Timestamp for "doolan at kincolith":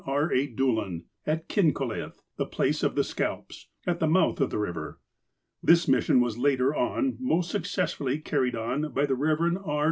0.47-2.23